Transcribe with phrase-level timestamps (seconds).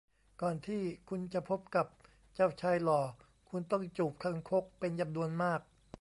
[0.41, 1.87] ก่อนที่คุณจะพบกับ
[2.33, 3.01] เจ้าชายหล่อ
[3.49, 5.61] คุณต้องจูบคางคกเป็นจำนวนมาก